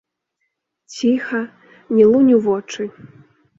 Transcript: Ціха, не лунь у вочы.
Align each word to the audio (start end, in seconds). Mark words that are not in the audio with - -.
Ціха, 0.93 1.41
не 1.99 2.09
лунь 2.15 2.35
у 2.39 2.43
вочы. 2.49 2.91